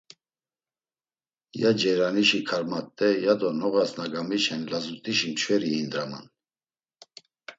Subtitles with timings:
[1.61, 6.25] Ya ceryanişi karmat̆e ya do noğas na gamiçen lazut̆işi mçveri iyindraman.